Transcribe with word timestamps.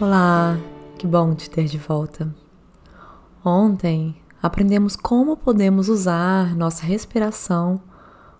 Olá, 0.00 0.58
que 0.98 1.06
bom 1.06 1.36
te 1.36 1.48
ter 1.48 1.66
de 1.66 1.78
volta. 1.78 2.34
Ontem 3.44 4.20
aprendemos 4.42 4.96
como 4.96 5.36
podemos 5.36 5.88
usar 5.88 6.56
nossa 6.56 6.84
respiração 6.84 7.80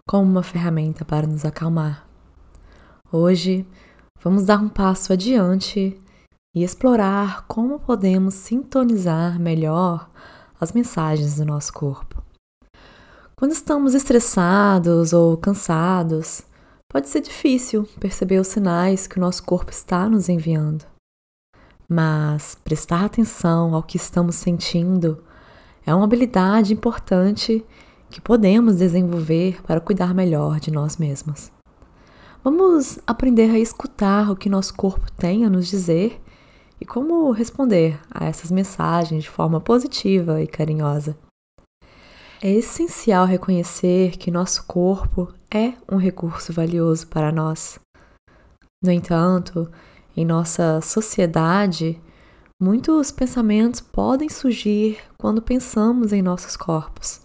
como 0.04 0.28
uma 0.28 0.42
ferramenta 0.42 1.04
para 1.04 1.28
nos 1.28 1.44
acalmar. 1.44 2.08
Hoje 3.10 3.64
vamos 4.20 4.44
dar 4.44 4.58
um 4.58 4.68
passo 4.68 5.12
adiante 5.12 5.96
e 6.52 6.64
explorar 6.64 7.46
como 7.46 7.78
podemos 7.78 8.34
sintonizar 8.34 9.38
melhor 9.38 10.10
as 10.60 10.72
mensagens 10.72 11.36
do 11.36 11.44
nosso 11.44 11.72
corpo. 11.72 12.20
Quando 13.36 13.52
estamos 13.52 13.94
estressados 13.94 15.12
ou 15.12 15.36
cansados, 15.36 16.42
pode 16.88 17.08
ser 17.08 17.20
difícil 17.20 17.88
perceber 18.00 18.40
os 18.40 18.48
sinais 18.48 19.06
que 19.06 19.18
o 19.18 19.20
nosso 19.20 19.44
corpo 19.44 19.70
está 19.70 20.08
nos 20.08 20.28
enviando. 20.28 20.93
Mas 21.88 22.56
prestar 22.64 23.04
atenção 23.04 23.74
ao 23.74 23.82
que 23.82 23.96
estamos 23.96 24.36
sentindo 24.36 25.22
é 25.86 25.94
uma 25.94 26.04
habilidade 26.04 26.72
importante 26.72 27.64
que 28.10 28.20
podemos 28.20 28.76
desenvolver 28.76 29.62
para 29.62 29.80
cuidar 29.80 30.14
melhor 30.14 30.60
de 30.60 30.70
nós 30.70 30.96
mesmos. 30.96 31.52
Vamos 32.42 32.98
aprender 33.06 33.50
a 33.50 33.58
escutar 33.58 34.30
o 34.30 34.36
que 34.36 34.48
nosso 34.48 34.74
corpo 34.74 35.10
tem 35.12 35.44
a 35.44 35.50
nos 35.50 35.66
dizer 35.66 36.20
e 36.80 36.84
como 36.84 37.30
responder 37.30 37.98
a 38.10 38.26
essas 38.26 38.50
mensagens 38.50 39.24
de 39.24 39.30
forma 39.30 39.60
positiva 39.60 40.42
e 40.42 40.46
carinhosa. 40.46 41.16
É 42.42 42.50
essencial 42.50 43.24
reconhecer 43.24 44.18
que 44.18 44.30
nosso 44.30 44.66
corpo 44.66 45.32
é 45.50 45.72
um 45.90 45.96
recurso 45.96 46.52
valioso 46.52 47.06
para 47.06 47.32
nós. 47.32 47.78
No 48.82 48.92
entanto, 48.92 49.70
em 50.16 50.24
nossa 50.24 50.80
sociedade, 50.80 52.00
muitos 52.60 53.10
pensamentos 53.10 53.80
podem 53.80 54.28
surgir 54.28 54.98
quando 55.18 55.42
pensamos 55.42 56.12
em 56.12 56.22
nossos 56.22 56.56
corpos. 56.56 57.20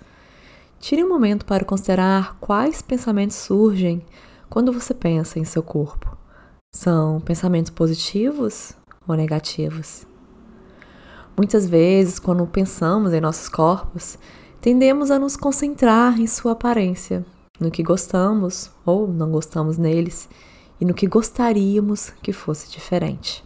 Tire 0.79 1.03
um 1.03 1.09
momento 1.09 1.45
para 1.45 1.65
considerar 1.65 2.37
quais 2.39 2.81
pensamentos 2.81 3.35
surgem 3.35 4.03
quando 4.49 4.71
você 4.71 4.93
pensa 4.93 5.37
em 5.37 5.45
seu 5.45 5.61
corpo. 5.61 6.17
São 6.73 7.19
pensamentos 7.19 7.69
positivos 7.69 8.73
ou 9.07 9.15
negativos? 9.15 10.07
Muitas 11.35 11.65
vezes, 11.67 12.19
quando 12.19 12.45
pensamos 12.47 13.13
em 13.13 13.21
nossos 13.21 13.49
corpos, 13.49 14.17
tendemos 14.59 15.09
a 15.11 15.19
nos 15.19 15.37
concentrar 15.37 16.19
em 16.19 16.27
sua 16.27 16.51
aparência, 16.51 17.25
no 17.59 17.71
que 17.71 17.83
gostamos 17.83 18.71
ou 18.85 19.07
não 19.07 19.31
gostamos 19.31 19.77
neles 19.77 20.29
e 20.79 20.85
no 20.85 20.93
que 20.93 21.07
gostaríamos 21.07 22.11
que 22.21 22.31
fosse 22.31 22.71
diferente. 22.71 23.43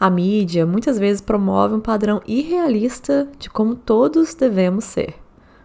A 0.00 0.08
mídia 0.08 0.64
muitas 0.64 0.98
vezes 0.98 1.20
promove 1.20 1.74
um 1.74 1.80
padrão 1.80 2.20
irrealista 2.26 3.28
de 3.38 3.50
como 3.50 3.74
todos 3.74 4.34
devemos 4.34 4.84
ser, 4.84 5.16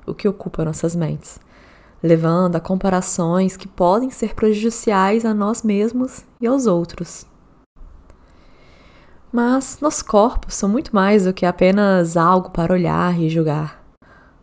o 0.07 0.13
que 0.13 0.27
ocupa 0.27 0.65
nossas 0.65 0.95
mentes, 0.95 1.39
levando 2.01 2.55
a 2.55 2.59
comparações 2.59 3.55
que 3.55 3.67
podem 3.67 4.09
ser 4.09 4.33
prejudiciais 4.33 5.23
a 5.23 5.33
nós 5.33 5.61
mesmos 5.61 6.25
e 6.41 6.47
aos 6.47 6.65
outros. 6.65 7.27
Mas 9.31 9.79
nossos 9.81 10.01
corpos 10.01 10.55
são 10.55 10.69
muito 10.69 10.93
mais 10.95 11.25
do 11.25 11.33
que 11.33 11.45
apenas 11.45 12.17
algo 12.17 12.49
para 12.51 12.73
olhar 12.73 13.19
e 13.19 13.29
julgar. 13.29 13.83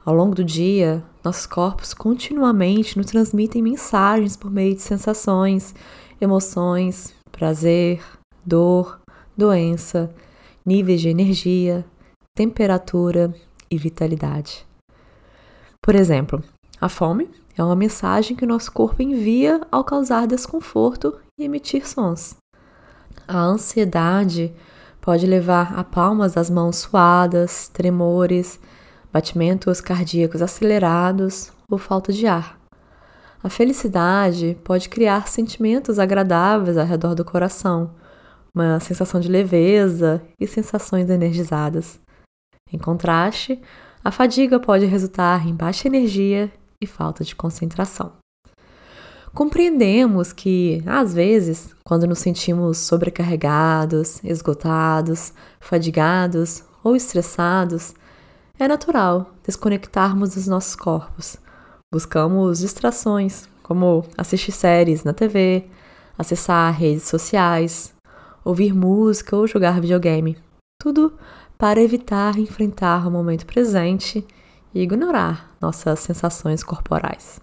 Ao 0.05 0.15
longo 0.15 0.35
do 0.35 0.45
dia, 0.45 1.05
nossos 1.23 1.47
corpos 1.47 1.93
continuamente 1.93 2.97
nos 2.97 3.07
transmitem 3.07 3.61
mensagens 3.61 4.37
por 4.37 4.51
meio 4.51 4.75
de 4.75 4.83
sensações, 4.83 5.75
emoções, 6.21 7.15
prazer, 7.33 8.03
dor, 8.45 9.01
doença, 9.37 10.13
níveis 10.65 11.01
de 11.01 11.09
energia, 11.09 11.85
temperatura 12.35 13.35
e 13.70 13.79
vitalidade. 13.79 14.67
Por 15.83 15.95
exemplo, 15.95 16.42
a 16.80 16.89
fome 16.89 17.30
é 17.57 17.64
uma 17.64 17.77
mensagem 17.77 18.36
que 18.36 18.45
o 18.45 18.48
nosso 18.48 18.70
corpo 18.70 19.03
envia 19.03 19.61
ao 19.70 19.83
causar 19.83 20.27
desconforto 20.27 21.19
e 21.39 21.45
emitir 21.45 21.89
sons. 21.89 22.36
A 23.27 23.39
ansiedade 23.39 24.53
pode 25.01 25.27
levar 25.27 25.79
a 25.79 25.83
palmas 25.83 26.35
das 26.35 26.51
mãos 26.51 26.77
suadas, 26.77 27.69
tremores, 27.69 28.61
batimentos 29.13 29.80
cardíacos 29.80 30.42
acelerados 30.42 31.51
ou 31.70 31.79
falta 31.79 32.13
de 32.13 32.27
ar. 32.27 32.60
A 33.42 33.48
felicidade 33.48 34.58
pode 34.62 34.90
criar 34.90 35.27
sentimentos 35.27 35.98
agradáveis 35.98 36.77
ao 36.77 36.84
redor 36.84 37.14
do 37.14 37.24
coração, 37.24 37.95
uma 38.55 38.78
sensação 38.80 39.18
de 39.18 39.28
leveza 39.28 40.20
e 40.39 40.46
sensações 40.46 41.08
energizadas. 41.08 41.98
Em 42.70 42.77
contraste, 42.77 43.58
a 44.05 44.11
fadiga 44.11 44.61
pode 44.61 44.84
resultar 44.84 45.48
em 45.48 45.55
baixa 45.55 45.89
energia 45.89 46.52
e 46.83 46.86
falta 46.86 47.24
de 47.24 47.34
concentração. 47.34 48.12
Compreendemos 49.33 50.34
que, 50.34 50.83
às 50.84 51.14
vezes, 51.14 51.74
quando 51.83 52.06
nos 52.06 52.18
sentimos 52.18 52.77
sobrecarregados, 52.77 54.23
esgotados, 54.23 55.33
fadigados 55.58 56.62
ou 56.84 56.95
estressados, 56.95 57.95
é 58.58 58.68
natural 58.68 59.33
desconectarmos 59.42 60.34
dos 60.34 60.46
nossos 60.46 60.77
corpos 60.77 61.39
Buscamos 61.92 62.61
distrações, 62.61 63.48
como 63.64 64.05
assistir 64.17 64.52
séries 64.52 65.02
na 65.02 65.12
TV, 65.12 65.64
acessar 66.17 66.73
redes 66.73 67.02
sociais, 67.02 67.92
ouvir 68.45 68.73
música 68.73 69.34
ou 69.34 69.45
jogar 69.45 69.80
videogame. 69.80 70.39
Tudo 70.80 71.12
para 71.58 71.83
evitar 71.83 72.39
enfrentar 72.39 73.08
o 73.08 73.11
momento 73.11 73.45
presente 73.45 74.24
e 74.73 74.83
ignorar 74.83 75.52
nossas 75.61 75.98
sensações 75.98 76.62
corporais. 76.62 77.40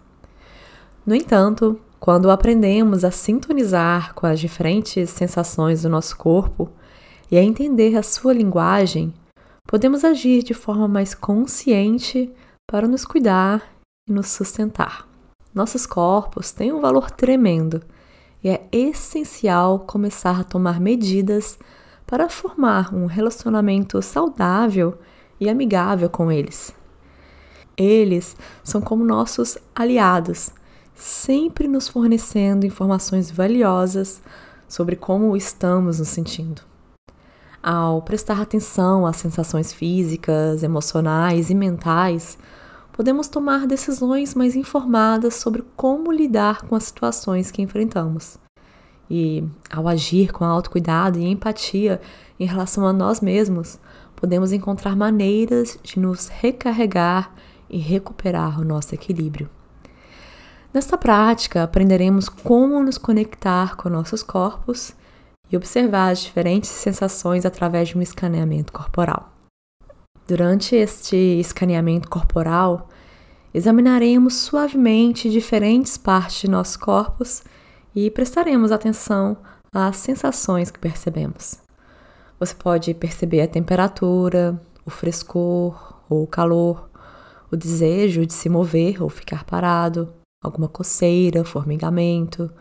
No 1.06 1.14
entanto, 1.14 1.78
quando 2.00 2.32
aprendemos 2.32 3.04
a 3.04 3.12
sintonizar 3.12 4.14
com 4.14 4.26
as 4.26 4.40
diferentes 4.40 5.10
sensações 5.10 5.82
do 5.82 5.90
nosso 5.90 6.16
corpo 6.16 6.70
e 7.30 7.38
a 7.38 7.44
entender 7.44 7.98
a 7.98 8.02
sua 8.02 8.32
linguagem, 8.32 9.14
podemos 9.68 10.06
agir 10.06 10.42
de 10.42 10.54
forma 10.54 10.88
mais 10.88 11.14
consciente 11.14 12.32
para 12.66 12.88
nos 12.88 13.04
cuidar 13.04 13.77
e 14.08 14.12
nos 14.12 14.28
sustentar. 14.28 15.08
Nossos 15.54 15.86
corpos 15.86 16.52
têm 16.52 16.72
um 16.72 16.80
valor 16.80 17.10
tremendo 17.12 17.82
e 18.44 18.50
é 18.50 18.68
essencial 18.72 19.80
começar 19.80 20.40
a 20.40 20.44
tomar 20.44 20.80
medidas 20.80 21.58
para 22.06 22.30
formar 22.30 22.94
um 22.94 23.06
relacionamento 23.06 24.02
saudável 24.02 24.98
e 25.40 25.50
amigável 25.50 26.10
com 26.10 26.32
eles. 26.32 26.74
Eles 27.76 28.36
são 28.64 28.82
como 28.82 29.04
nossos 29.04 29.58
aliados, 29.76 30.52
sempre 30.96 31.68
nos 31.68 31.88
fornecendo 31.88 32.66
informações 32.66 33.30
valiosas 33.30 34.22
sobre 34.68 34.96
como 34.96 35.36
estamos 35.36 36.00
nos 36.00 36.08
sentindo. 36.08 36.62
Ao 37.62 38.02
prestar 38.02 38.42
atenção 38.42 39.06
às 39.06 39.18
sensações 39.18 39.74
físicas, 39.74 40.64
emocionais 40.64 41.50
e 41.50 41.56
mentais, 41.56 42.38
podemos 42.98 43.28
tomar 43.28 43.68
decisões 43.68 44.34
mais 44.34 44.56
informadas 44.56 45.36
sobre 45.36 45.64
como 45.76 46.12
lidar 46.12 46.64
com 46.64 46.76
as 46.76 46.86
situações 46.86 47.52
que 47.52 47.62
enfrentamos. 47.62 48.40
E, 49.08 49.44
ao 49.70 49.88
agir 49.88 50.32
com 50.32 50.44
autocuidado 50.44 51.20
e 51.20 51.28
empatia 51.28 52.02
em 52.40 52.48
relação 52.48 52.88
a 52.88 52.92
nós 52.92 53.22
mesmos, 53.22 53.80
podemos 54.16 54.52
encontrar 54.52 54.96
maneiras 54.96 55.78
de 55.84 56.00
nos 56.00 56.28
recarregar 56.28 57.32
e 57.70 57.78
recuperar 57.78 58.60
o 58.60 58.66
nosso 58.66 58.96
equilíbrio. 58.96 59.48
Nesta 60.74 60.98
prática, 60.98 61.62
aprenderemos 61.62 62.28
como 62.28 62.84
nos 62.84 62.98
conectar 62.98 63.76
com 63.76 63.90
nossos 63.90 64.24
corpos 64.24 64.92
e 65.52 65.56
observar 65.56 66.10
as 66.10 66.22
diferentes 66.22 66.72
sensações 66.72 67.46
através 67.46 67.90
de 67.90 67.98
um 67.98 68.02
escaneamento 68.02 68.74
corporal. 68.74 69.37
Durante 70.28 70.76
este 70.76 71.16
escaneamento 71.40 72.10
corporal, 72.10 72.90
examinaremos 73.54 74.34
suavemente 74.34 75.30
diferentes 75.30 75.98
partes 75.98 76.42
de 76.42 76.50
nossos 76.50 76.76
corpos 76.76 77.44
e 77.96 78.12
prestaremos 78.12 78.74
atenção 78.74 79.38
às 79.74 79.96
sensações 79.96 80.70
que 80.70 80.80
percebemos. 80.80 81.56
Você 82.38 82.54
pode 82.54 82.94
perceber 82.94 83.40
a 83.40 83.48
temperatura, 83.48 84.62
o 84.86 84.90
frescor 84.90 85.96
ou 86.10 86.24
o 86.24 86.28
calor, 86.28 86.90
o 87.50 87.56
desejo 87.56 88.26
de 88.26 88.34
se 88.34 88.50
mover 88.50 89.02
ou 89.02 89.08
ficar 89.08 89.46
parado, 89.46 90.14
alguma 90.44 90.68
coceira, 90.68 91.46
formigamento, 91.46 92.52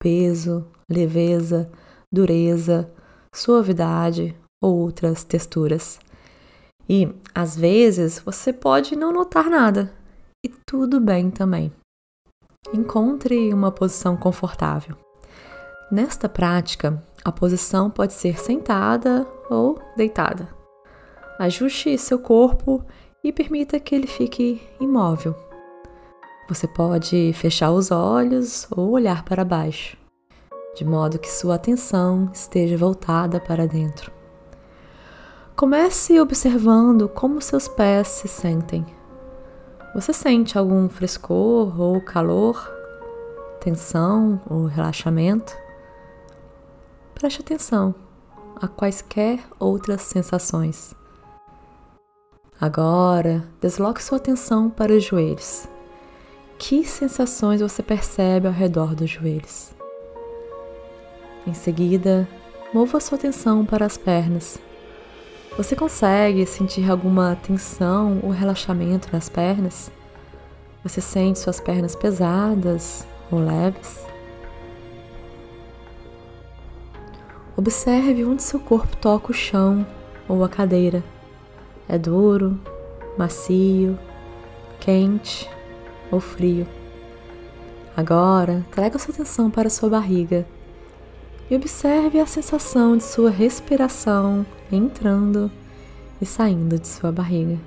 peso, 0.00 0.64
leveza, 0.88 1.68
dureza, 2.10 2.88
suavidade 3.34 4.32
ou 4.62 4.76
outras 4.76 5.24
texturas. 5.24 5.98
E 6.88 7.12
às 7.34 7.56
vezes 7.56 8.18
você 8.18 8.52
pode 8.52 8.94
não 8.94 9.12
notar 9.12 9.50
nada, 9.50 9.92
e 10.44 10.48
tudo 10.64 11.00
bem 11.00 11.30
também. 11.30 11.72
Encontre 12.72 13.52
uma 13.52 13.72
posição 13.72 14.16
confortável. 14.16 14.96
Nesta 15.90 16.28
prática, 16.28 17.02
a 17.24 17.30
posição 17.30 17.90
pode 17.90 18.12
ser 18.12 18.38
sentada 18.38 19.26
ou 19.50 19.80
deitada. 19.96 20.48
Ajuste 21.38 21.98
seu 21.98 22.18
corpo 22.18 22.84
e 23.22 23.32
permita 23.32 23.78
que 23.78 23.94
ele 23.94 24.06
fique 24.06 24.62
imóvel. 24.80 25.34
Você 26.48 26.68
pode 26.68 27.32
fechar 27.34 27.72
os 27.72 27.90
olhos 27.90 28.68
ou 28.70 28.90
olhar 28.90 29.24
para 29.24 29.44
baixo, 29.44 29.96
de 30.76 30.84
modo 30.84 31.18
que 31.18 31.30
sua 31.30 31.56
atenção 31.56 32.30
esteja 32.32 32.76
voltada 32.76 33.40
para 33.40 33.66
dentro. 33.66 34.15
Comece 35.56 36.20
observando 36.20 37.08
como 37.08 37.40
seus 37.40 37.66
pés 37.66 38.08
se 38.08 38.28
sentem. 38.28 38.84
Você 39.94 40.12
sente 40.12 40.58
algum 40.58 40.86
frescor 40.86 41.80
ou 41.80 41.98
calor, 41.98 42.70
tensão 43.58 44.38
ou 44.50 44.66
relaxamento? 44.66 45.56
Preste 47.14 47.40
atenção 47.40 47.94
a 48.60 48.68
quaisquer 48.68 49.40
outras 49.58 50.02
sensações. 50.02 50.94
Agora, 52.60 53.42
desloque 53.58 54.02
sua 54.02 54.18
atenção 54.18 54.68
para 54.68 54.92
os 54.92 55.04
joelhos. 55.04 55.66
Que 56.58 56.84
sensações 56.84 57.62
você 57.62 57.82
percebe 57.82 58.46
ao 58.46 58.52
redor 58.52 58.94
dos 58.94 59.08
joelhos? 59.08 59.70
Em 61.46 61.54
seguida, 61.54 62.28
mova 62.74 63.00
sua 63.00 63.16
atenção 63.16 63.64
para 63.64 63.86
as 63.86 63.96
pernas. 63.96 64.65
Você 65.56 65.74
consegue 65.74 66.44
sentir 66.44 66.90
alguma 66.90 67.34
tensão 67.34 68.20
ou 68.22 68.28
relaxamento 68.28 69.08
nas 69.10 69.30
pernas? 69.30 69.90
Você 70.82 71.00
sente 71.00 71.38
suas 71.38 71.58
pernas 71.58 71.96
pesadas 71.96 73.06
ou 73.30 73.38
leves? 73.38 74.04
Observe 77.56 78.22
onde 78.22 78.42
seu 78.42 78.60
corpo 78.60 78.94
toca 78.98 79.30
o 79.30 79.34
chão 79.34 79.86
ou 80.28 80.44
a 80.44 80.48
cadeira. 80.48 81.02
É 81.88 81.96
duro, 81.96 82.60
macio, 83.16 83.98
quente 84.78 85.48
ou 86.10 86.20
frio. 86.20 86.68
Agora, 87.96 88.62
traga 88.70 88.98
sua 88.98 89.14
atenção 89.14 89.50
para 89.50 89.70
sua 89.70 89.88
barriga 89.88 90.46
e 91.50 91.56
observe 91.56 92.20
a 92.20 92.26
sensação 92.26 92.94
de 92.98 93.04
sua 93.04 93.30
respiração 93.30 94.44
entrando 94.70 95.50
e 96.20 96.26
saindo 96.26 96.78
de 96.78 96.86
sua 96.86 97.12
barriga. 97.12 97.58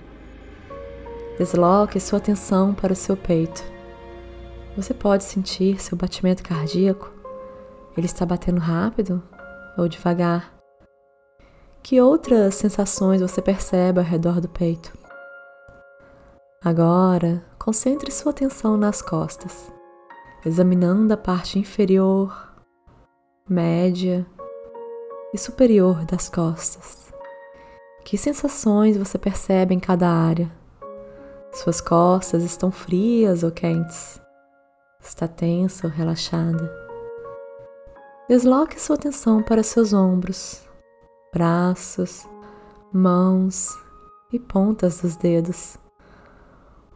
Desloque 1.37 1.99
sua 1.99 2.17
atenção 2.19 2.73
para 2.73 2.93
o 2.93 2.95
seu 2.95 3.15
peito. 3.15 3.63
Você 4.75 4.93
pode 4.93 5.23
sentir 5.23 5.79
seu 5.81 5.97
batimento 5.97 6.43
cardíaco? 6.43 7.11
Ele 7.95 8.05
está 8.05 8.25
batendo 8.25 8.59
rápido 8.59 9.23
ou 9.77 9.87
devagar? 9.87 10.53
Que 11.81 12.01
outras 12.01 12.55
sensações 12.55 13.21
você 13.21 13.41
percebe 13.41 13.99
ao 13.99 14.05
redor 14.05 14.41
do 14.41 14.49
peito? 14.49 14.97
Agora, 16.63 17.43
concentre 17.57 18.11
sua 18.11 18.31
atenção 18.31 18.75
nas 18.75 19.01
costas, 19.01 19.71
examinando 20.45 21.13
a 21.13 21.17
parte 21.17 21.57
inferior, 21.57 22.53
média 23.47 24.27
e 25.33 25.37
superior 25.37 26.05
das 26.05 26.29
costas. 26.29 27.13
Que 28.03 28.17
sensações 28.17 28.97
você 28.97 29.17
percebe 29.17 29.75
em 29.75 29.79
cada 29.79 30.09
área? 30.09 30.51
Suas 31.51 31.81
costas 31.81 32.43
estão 32.43 32.71
frias 32.71 33.43
ou 33.43 33.51
quentes? 33.51 34.19
Está 35.01 35.27
tensa 35.27 35.87
ou 35.87 35.93
relaxada? 35.93 36.71
Desloque 38.27 38.79
sua 38.79 38.95
atenção 38.95 39.41
para 39.41 39.63
seus 39.63 39.91
ombros, 39.93 40.61
braços, 41.33 42.27
mãos 42.93 43.75
e 44.31 44.39
pontas 44.39 45.01
dos 45.01 45.15
dedos. 45.15 45.77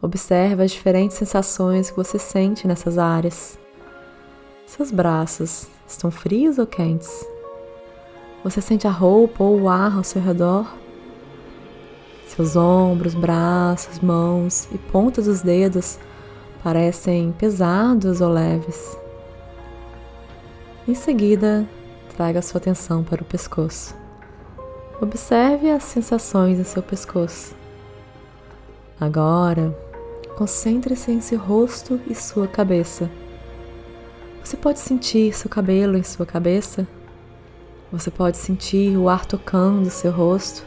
Observe 0.00 0.62
as 0.62 0.70
diferentes 0.70 1.16
sensações 1.16 1.90
que 1.90 1.96
você 1.96 2.18
sente 2.18 2.68
nessas 2.68 2.98
áreas. 2.98 3.58
Seus 4.66 4.90
braços 4.90 5.66
estão 5.86 6.10
frios 6.10 6.58
ou 6.58 6.66
quentes? 6.66 7.33
Você 8.44 8.60
sente 8.60 8.86
a 8.86 8.90
roupa 8.90 9.42
ou 9.42 9.62
o 9.62 9.68
ar 9.68 9.96
ao 9.96 10.04
seu 10.04 10.22
redor? 10.22 10.72
Seus 12.28 12.54
ombros, 12.54 13.14
braços, 13.14 13.98
mãos 13.98 14.68
e 14.70 14.78
pontas 14.78 15.24
dos 15.24 15.42
dedos 15.42 15.98
parecem 16.62 17.32
pesados 17.32 18.20
ou 18.20 18.28
leves. 18.30 18.96
Em 20.86 20.94
seguida, 20.94 21.66
traga 22.16 22.42
sua 22.42 22.58
atenção 22.58 23.02
para 23.02 23.22
o 23.22 23.24
pescoço. 23.24 23.96
Observe 25.00 25.70
as 25.70 25.82
sensações 25.82 26.58
em 26.58 26.64
seu 26.64 26.82
pescoço. 26.82 27.54
Agora, 29.00 29.74
Concentre-se 30.36 31.12
em 31.12 31.20
seu 31.20 31.38
rosto 31.38 32.00
e 32.08 32.14
sua 32.14 32.48
cabeça. 32.48 33.08
Você 34.42 34.56
pode 34.56 34.80
sentir 34.80 35.32
seu 35.32 35.48
cabelo 35.48 35.96
em 35.96 36.02
sua 36.02 36.26
cabeça? 36.26 36.88
Você 37.94 38.10
pode 38.10 38.36
sentir 38.38 38.96
o 38.96 39.08
ar 39.08 39.24
tocando 39.24 39.88
seu 39.88 40.10
rosto? 40.10 40.64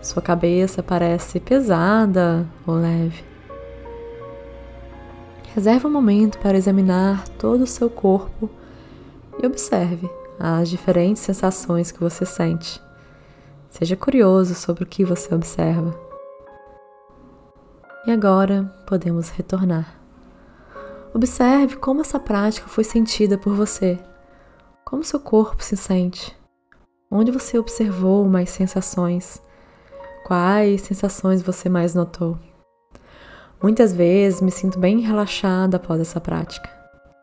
Sua 0.00 0.22
cabeça 0.22 0.80
parece 0.80 1.40
pesada 1.40 2.46
ou 2.64 2.76
leve? 2.76 3.24
Reserve 5.52 5.88
um 5.88 5.90
momento 5.90 6.38
para 6.38 6.56
examinar 6.56 7.26
todo 7.30 7.62
o 7.62 7.66
seu 7.66 7.90
corpo 7.90 8.48
e 9.42 9.44
observe 9.44 10.08
as 10.38 10.68
diferentes 10.68 11.20
sensações 11.20 11.90
que 11.90 11.98
você 11.98 12.24
sente. 12.24 12.80
Seja 13.68 13.96
curioso 13.96 14.54
sobre 14.54 14.84
o 14.84 14.86
que 14.86 15.04
você 15.04 15.34
observa. 15.34 15.98
E 18.06 18.12
agora 18.12 18.72
podemos 18.86 19.30
retornar. 19.30 19.98
Observe 21.12 21.74
como 21.74 22.02
essa 22.02 22.20
prática 22.20 22.68
foi 22.68 22.84
sentida 22.84 23.36
por 23.36 23.52
você. 23.56 23.98
Como 24.94 25.02
seu 25.02 25.18
corpo 25.18 25.60
se 25.60 25.76
sente? 25.76 26.32
Onde 27.10 27.32
você 27.32 27.58
observou 27.58 28.28
mais 28.28 28.48
sensações? 28.50 29.42
Quais 30.24 30.82
sensações 30.82 31.42
você 31.42 31.68
mais 31.68 31.96
notou? 31.96 32.38
Muitas 33.60 33.92
vezes 33.92 34.40
me 34.40 34.52
sinto 34.52 34.78
bem 34.78 35.00
relaxada 35.00 35.78
após 35.78 36.00
essa 36.00 36.20
prática. 36.20 36.70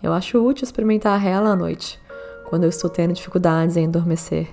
Eu 0.04 0.12
acho 0.12 0.38
útil 0.46 0.66
experimentar 0.66 1.26
ela 1.26 1.52
à 1.52 1.56
noite, 1.56 1.98
quando 2.50 2.64
eu 2.64 2.70
estou 2.70 2.90
tendo 2.90 3.14
dificuldades 3.14 3.78
em 3.78 3.88
adormecer. 3.88 4.50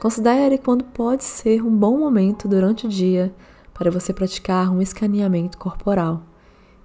Considere 0.00 0.56
quando 0.56 0.82
pode 0.82 1.24
ser 1.24 1.62
um 1.62 1.76
bom 1.76 1.98
momento 1.98 2.48
durante 2.48 2.86
o 2.86 2.88
dia 2.88 3.34
para 3.74 3.90
você 3.90 4.14
praticar 4.14 4.72
um 4.72 4.80
escaneamento 4.80 5.58
corporal 5.58 6.22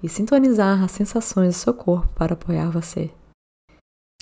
e 0.03 0.10
sintonizar 0.10 0.84
as 0.84 0.91
sensações 0.91 1.55
do 1.55 1.60
seu 1.60 1.74
corpo 1.74 2.10
para 2.13 2.34
apoiar 2.34 2.69
você. 2.69 3.10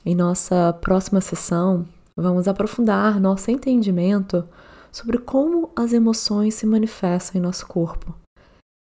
Em 0.07 0.15
nossa 0.15 0.71
próxima 0.79 1.19
sessão, 1.19 1.85
vamos 2.15 2.47
aprofundar 2.47 3.19
nosso 3.19 3.51
entendimento 3.51 4.47
sobre 4.89 5.17
como 5.17 5.69
as 5.75 5.91
emoções 5.91 6.53
se 6.53 6.65
manifestam 6.65 7.37
em 7.37 7.43
nosso 7.43 7.67
corpo 7.67 8.15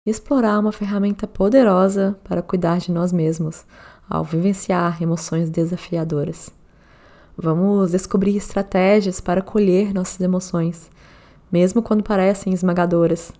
e 0.07 0.09
explorar 0.09 0.57
uma 0.57 0.71
ferramenta 0.71 1.27
poderosa 1.27 2.17
para 2.23 2.41
cuidar 2.41 2.77
de 2.77 2.93
nós 2.93 3.11
mesmos 3.11 3.65
ao 4.09 4.23
vivenciar 4.23 5.03
emoções 5.03 5.49
desafiadoras. 5.49 6.51
Vamos 7.37 7.91
descobrir 7.91 8.37
estratégias 8.37 9.19
para 9.19 9.41
colher 9.41 9.93
nossas 9.93 10.21
emoções, 10.21 10.89
mesmo 11.51 11.81
quando 11.83 12.01
parecem 12.01 12.53
esmagadoras 12.53 13.33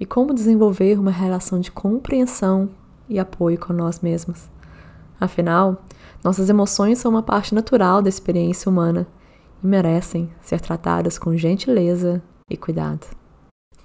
e 0.00 0.06
como 0.06 0.32
desenvolver 0.32 0.98
uma 0.98 1.10
relação 1.10 1.60
de 1.60 1.70
compreensão 1.70 2.70
e 3.06 3.18
apoio 3.18 3.58
com 3.58 3.74
nós 3.74 4.00
mesmos. 4.00 4.48
Afinal, 5.20 5.84
nossas 6.22 6.48
emoções 6.50 6.98
são 6.98 7.10
uma 7.10 7.22
parte 7.22 7.54
natural 7.54 8.02
da 8.02 8.08
experiência 8.08 8.70
humana 8.70 9.06
e 9.62 9.66
merecem 9.66 10.30
ser 10.40 10.60
tratadas 10.60 11.18
com 11.18 11.36
gentileza 11.36 12.22
e 12.50 12.56
cuidado. 12.56 13.06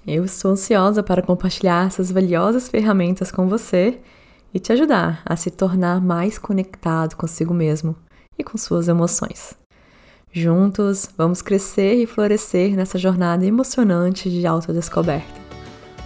Eu 0.06 0.24
estou 0.24 0.50
ansiosa 0.50 1.02
para 1.02 1.22
compartilhar 1.22 1.86
essas 1.86 2.10
valiosas 2.10 2.68
ferramentas 2.68 3.32
com 3.32 3.48
você 3.48 4.00
e 4.52 4.58
te 4.58 4.72
ajudar 4.72 5.22
a 5.24 5.34
se 5.34 5.50
tornar 5.50 6.00
mais 6.00 6.38
conectado 6.38 7.16
consigo 7.16 7.54
mesmo 7.54 7.96
e 8.38 8.44
com 8.44 8.58
suas 8.58 8.88
emoções. 8.88 9.56
Juntos, 10.30 11.08
vamos 11.16 11.40
crescer 11.40 11.94
e 11.94 12.06
florescer 12.06 12.76
nessa 12.76 12.98
jornada 12.98 13.46
emocionante 13.46 14.28
de 14.28 14.46
autodescoberta. 14.46 15.40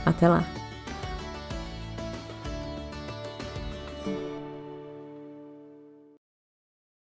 Até 0.05 0.29
lá! 0.29 0.58